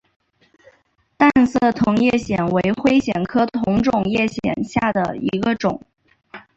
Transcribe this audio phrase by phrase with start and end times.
[1.15, 5.79] 淡色同叶藓为灰藓科同叶藓属下的一个种。